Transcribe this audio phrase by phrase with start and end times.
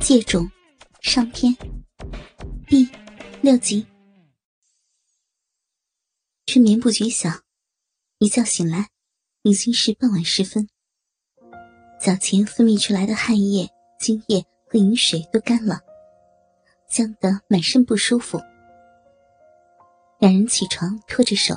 [0.00, 0.48] 借种
[1.00, 1.54] 上篇
[2.66, 2.88] 第
[3.42, 3.84] 六集。
[6.46, 7.28] 春眠不觉晓，
[8.18, 8.88] 一觉醒来，
[9.42, 10.68] 已经是傍晚时分。
[12.00, 15.80] 早前分泌出来的汗液、精液和饮水都干了，
[16.88, 18.40] 僵得满身不舒服。
[20.20, 21.54] 两人起床，拖着手，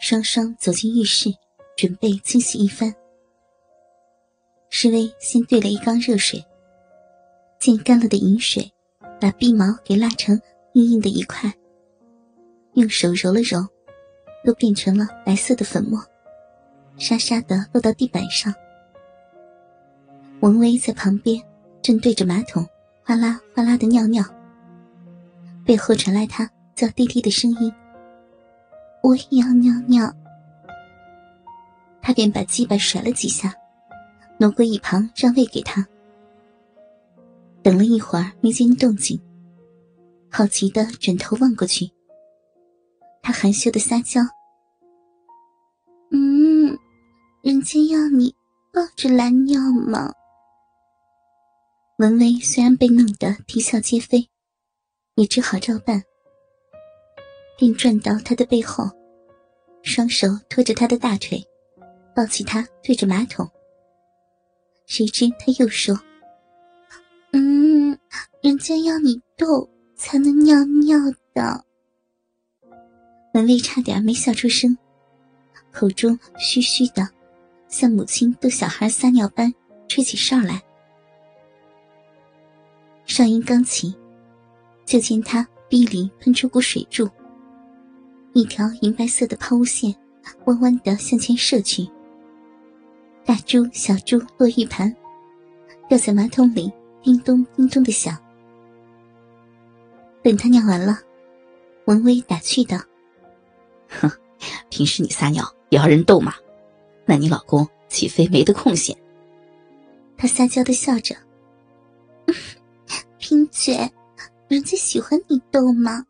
[0.00, 1.28] 双双走进浴室，
[1.76, 2.94] 准备清洗一番。
[4.70, 6.42] 施威先兑了一缸热水。
[7.64, 8.70] 见干了的饮水，
[9.18, 10.38] 把鼻毛给拉成
[10.74, 11.50] 硬硬的一块，
[12.74, 13.66] 用手揉了揉，
[14.44, 15.98] 都变成了白色的粉末，
[16.98, 18.54] 沙沙的落到地板上。
[20.40, 21.42] 文威在旁边
[21.80, 22.68] 正对着马桶
[23.02, 24.22] 哗啦哗啦的尿尿，
[25.64, 27.72] 背后传来他叫滴滴的声音
[29.02, 30.14] ：“我也要尿尿。”
[32.02, 33.54] 他便把鸡巴甩了几下，
[34.36, 35.82] 挪过一旁让位给他。
[37.64, 39.18] 等了一会儿，没见动静，
[40.30, 41.90] 好奇的转头望过去。
[43.22, 44.20] 他含羞的撒娇
[46.12, 46.78] ：“嗯，
[47.42, 48.34] 人家要你
[48.70, 50.12] 抱着来尿吗？”
[51.96, 54.28] 文威虽然被弄得啼笑皆非，
[55.14, 56.02] 也只好照办，
[57.56, 58.84] 便转到他的背后，
[59.82, 61.42] 双手托着他的大腿，
[62.14, 63.48] 抱起他对着马桶。
[64.84, 65.98] 谁知他又说。
[68.44, 70.98] 人家要你逗才能尿尿
[71.32, 71.64] 的。
[73.32, 74.76] 门卫差点没笑出声，
[75.72, 77.08] 口中嘘嘘的，
[77.68, 79.50] 像母亲逗小孩撒尿般
[79.88, 80.62] 吹起哨来。
[83.06, 83.94] 哨音刚起，
[84.84, 87.08] 就见他鼻里喷出股水柱，
[88.34, 89.96] 一条银白色的抛物线
[90.44, 91.88] 弯弯的向前射去，
[93.24, 94.94] 大珠小珠落玉盘，
[95.88, 96.70] 掉在马桶里。
[97.02, 98.18] 叮咚叮咚的响。
[100.24, 100.98] 等他尿完了，
[101.84, 102.78] 文威打趣道
[103.90, 104.10] ：“哼，
[104.70, 106.34] 平时你撒尿也要人逗吗？
[107.04, 108.96] 那你老公岂非没得空闲？”
[110.16, 111.14] 他撒娇的笑着
[113.20, 113.76] ：“贫嘴，
[114.48, 116.06] 人家喜欢你逗吗？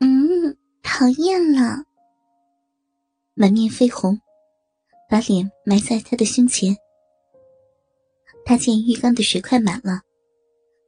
[0.00, 1.84] 嗯，讨厌了。”
[3.36, 4.18] 满面绯红，
[5.10, 6.74] 把脸埋在他的胸前。
[8.46, 10.00] 他见浴缸的水快满了。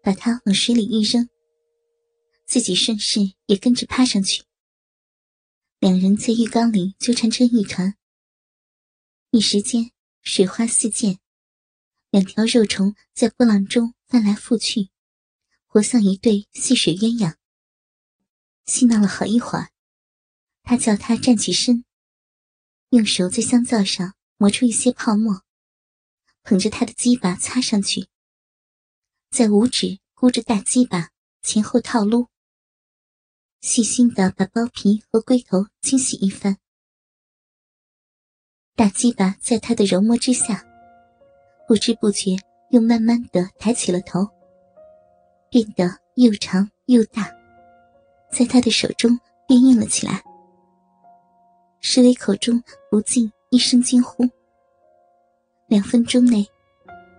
[0.02, 1.28] 把他往水里一扔，
[2.50, 4.42] 自己顺势也跟着趴上去。
[5.78, 7.96] 两人在浴缸里纠缠成一团。
[9.30, 11.20] 一时间水花四溅，
[12.10, 14.90] 两条肉虫在波浪中翻来覆去，
[15.68, 17.36] 活像一对戏水鸳鸯。
[18.66, 19.70] 嬉闹了好一会儿，
[20.64, 21.84] 他叫他站起身，
[22.88, 25.44] 用手在香皂上磨出一些泡沫，
[26.42, 28.08] 捧着他的鸡巴擦上去。
[29.30, 31.12] 在五指箍着大鸡巴，
[31.42, 32.28] 前后套撸，
[33.60, 36.56] 细心的把包皮和龟头清洗一番。
[38.74, 40.64] 大鸡巴在他的揉摸之下，
[41.68, 42.36] 不知不觉
[42.70, 44.26] 又慢慢的抬起了头，
[45.50, 47.30] 变得又长又大，
[48.32, 50.22] 在他的手中变硬了起来。
[51.80, 54.24] 施威口中不禁一声惊呼。
[55.66, 56.46] 两分钟内，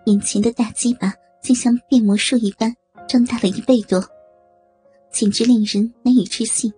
[0.05, 1.13] 眼前的大鸡巴。
[1.41, 2.71] 竟像变魔术一般
[3.09, 3.99] 张大了一倍多，
[5.11, 6.71] 简直令人难以置信。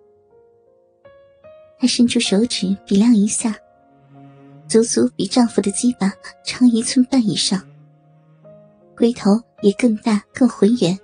[1.78, 3.54] 她伸出手指比量一下，
[4.68, 6.12] 足足比丈夫的鸡巴
[6.44, 7.62] 长一寸半以上，
[8.96, 10.98] 龟头也更大更浑圆，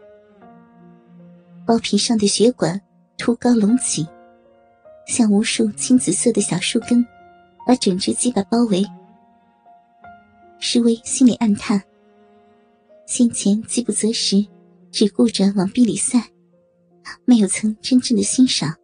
[1.66, 2.80] 包皮上的血管
[3.18, 4.06] 凸高隆起，
[5.06, 7.06] 像无数青紫色的小树根，
[7.66, 8.84] 把整只鸡巴包围。
[10.58, 11.82] 施威心里暗叹。
[13.06, 14.46] 先前饥不择食，
[14.92, 16.22] 只顾着往壁里塞，
[17.24, 18.74] 没有曾真正的欣赏。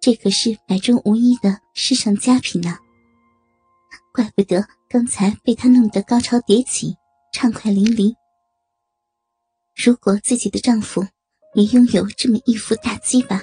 [0.00, 2.78] 这可是百中无一的世上佳品呢。
[4.12, 6.96] 怪不得刚才被他弄得高潮迭起，
[7.32, 8.14] 畅快淋漓。
[9.76, 11.06] 如果自己的丈夫
[11.54, 13.40] 也拥有这么一副大鸡巴，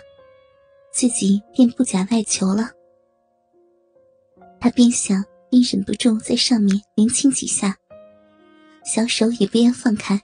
[0.92, 2.72] 自己便不假外求了。
[4.60, 7.78] 他边想边忍不住在上面连亲几下。
[8.84, 10.20] 小手也不愿放开，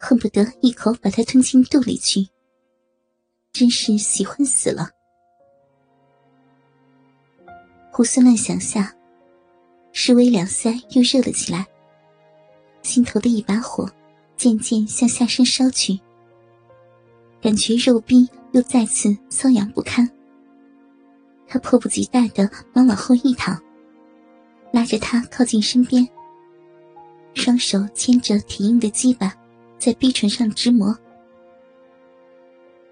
[0.00, 2.26] 恨不得一口把它吞进肚里去。
[3.52, 4.88] 真是喜欢死了。
[7.92, 8.94] 胡思乱想下，
[9.92, 11.66] 施威两腮又热了起来，
[12.82, 13.90] 心头的一把火
[14.36, 16.00] 渐渐向下身烧去，
[17.42, 20.08] 感觉肉壁又再次瘙痒不堪。
[21.46, 23.60] 他迫不及待的往往后一躺，
[24.72, 26.08] 拉着他靠近身边。
[27.34, 29.34] 双手牵着铁硬的鸡巴，
[29.80, 30.96] 在逼唇上直磨。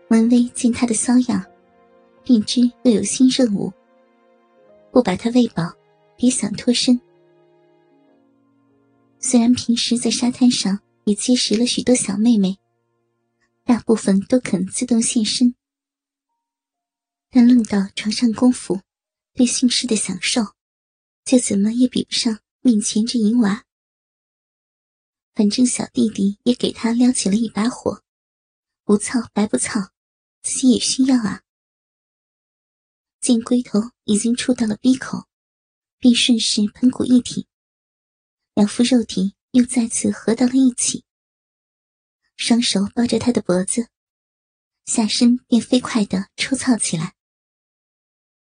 [0.09, 1.45] 文威见他的骚样，
[2.25, 3.71] 便知又有新任务。
[4.91, 5.71] 不把他喂饱，
[6.17, 6.99] 别想脱身。
[9.21, 12.57] 虽然平时在沙滩上也结识了许多小妹妹，
[13.65, 15.55] 大部分都肯自动现身，
[17.31, 18.81] 但论到床上功夫，
[19.35, 20.43] 对性事的享受，
[21.27, 23.65] 就怎么也比不上面前这淫娃。
[25.39, 28.03] 反正小弟弟也给他撩起了一把火，
[28.83, 29.93] 不操白不操。
[30.43, 31.43] 自己也需要啊！
[33.21, 35.29] 见龟头已经触到了鼻口，
[35.99, 37.47] 便顺势盆骨一挺，
[38.55, 41.05] 两副肉体又再次合到了一起。
[42.35, 43.89] 双手抱着他的脖子，
[44.87, 47.15] 下身便飞快的抽操起来。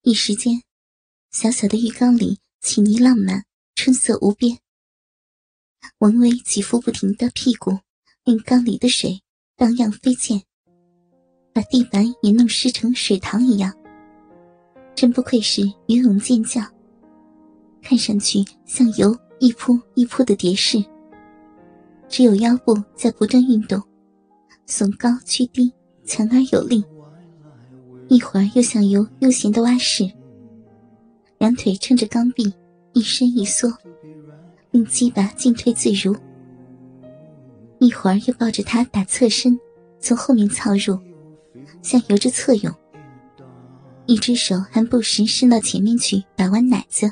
[0.03, 0.63] 一时间，
[1.33, 3.45] 小小的浴缸里情泥浪漫，
[3.75, 4.61] 春色无边。
[5.99, 7.79] 文威起伏不停的屁股，
[8.25, 9.21] 令缸里的水
[9.57, 10.43] 荡漾飞溅。
[11.53, 13.73] 把地板也弄湿成水塘一样，
[14.95, 16.67] 真不愧是游泳健将。
[17.81, 20.85] 看上去像油一扑一扑的蝶式，
[22.09, 23.81] 只有腰部在不断运动，
[24.67, 25.73] 耸高屈低，
[26.05, 26.83] 强而有力。
[28.09, 30.11] 一会儿又像游悠闲的蛙式，
[31.39, 32.53] 两腿撑着缸壁，
[32.95, 33.69] 一伸一缩，
[34.75, 36.17] 令鸡巴进退自如。
[37.79, 39.57] 一会儿又抱着他打侧身，
[40.01, 40.99] 从后面操入。
[41.81, 42.75] 像游着侧泳，
[44.07, 47.09] 一只手还不时伸到前面去把玩奶子。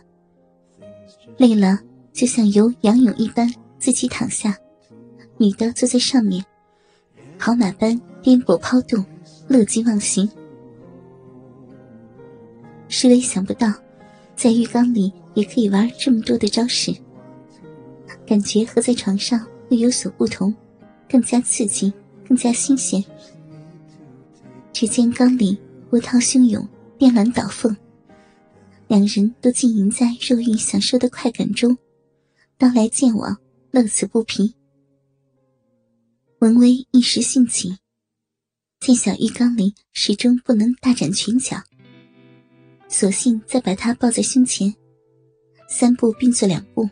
[1.37, 1.79] 累了，
[2.13, 3.49] 就像游仰泳一般，
[3.79, 4.59] 自己躺下，
[5.37, 6.45] 女的坐在上面，
[7.39, 9.05] 跑马般颠簸抛动，
[9.47, 10.29] 乐极忘形。
[12.89, 13.73] 施伟想不到，
[14.35, 16.93] 在浴缸里也可以玩这么多的招式，
[18.33, 20.55] 感觉和在床上会有所不同，
[21.07, 21.93] 更加刺激，
[22.27, 23.05] 更加新鲜。
[24.73, 27.77] 只见缸里波涛汹涌，电缆倒凤，
[28.89, 31.77] 两人都浸淫在肉欲享受的快感中，
[32.57, 33.37] 刀来剑往，
[33.71, 34.55] 乐此不疲。
[36.39, 37.77] 文威一时兴起，
[38.81, 41.59] 见小浴缸里始终不能大展拳脚，
[42.89, 44.75] 索性再把他抱在胸前，
[45.69, 46.89] 三步并作两步，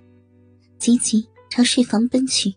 [0.78, 2.54] 急急朝睡房奔去。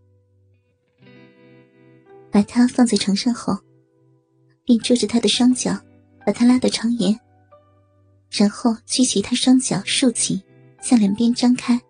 [2.31, 3.57] 把他放在床上后。
[4.66, 5.78] 便捉着他的双脚，
[6.25, 7.19] 把他拉到床沿，
[8.31, 10.42] 然后举起他双脚竖起，
[10.81, 11.81] 向两边张开，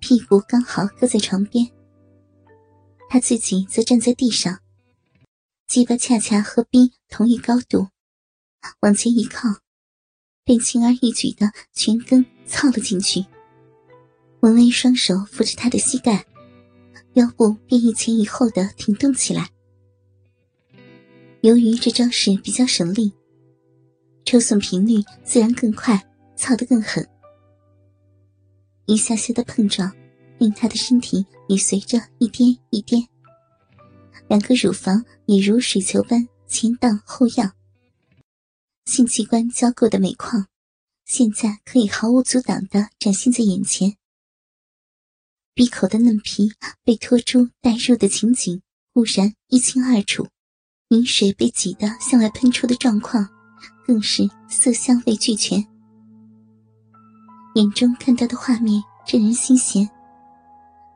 [0.00, 1.64] 屁股刚好搁在床边，
[3.08, 4.58] 他自己则站在地上，
[5.68, 7.86] 鸡巴恰恰和逼同一高度，
[8.80, 9.48] 往前一靠，
[10.42, 13.24] 便轻而易举的全根操了进去。
[14.40, 16.24] 文威双手扶着他的膝盖，
[17.14, 19.50] 腰部便一前一后的挺动起来。
[21.40, 23.12] 由于这招式比较省力，
[24.24, 26.00] 抽送频率自然更快，
[26.36, 27.06] 操得更狠。
[28.86, 29.92] 一下下的碰撞，
[30.38, 33.06] 令他的身体也随着一颠一颠，
[34.28, 37.52] 两个乳房也如水球般前荡后漾。
[38.84, 40.46] 性器官交构的美况，
[41.04, 43.96] 现在可以毫无阻挡的展现在眼前。
[45.58, 46.52] 鼻口的嫩皮
[46.84, 48.62] 被拖出带入的情景，
[48.94, 50.24] 忽然一清二楚。
[50.90, 53.28] 饮水被挤得向外喷出的状况，
[53.84, 55.58] 更是色香味俱全。
[57.56, 59.90] 眼中看到的画面，震人心弦，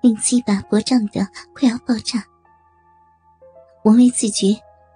[0.00, 2.24] 令鸡巴勃胀的快要爆炸。
[3.82, 4.50] 王威自觉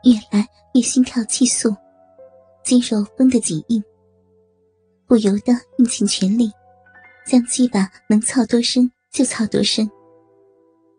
[0.05, 1.75] 越来越心跳气速，
[2.65, 3.83] 肌肉绷得紧硬，
[5.09, 6.53] 不由得用尽全力，
[7.27, 9.91] 将鸡巴能操多深就操多深，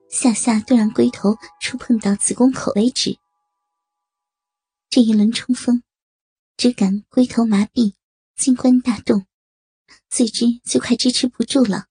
[0.10, 3.16] 下下都让龟头触碰到子宫口为止。
[4.90, 5.84] 这一轮冲锋，
[6.58, 7.94] 只感龟头麻痹，
[8.36, 9.28] 金冠大动，
[10.10, 11.86] 自知就快支持不住了。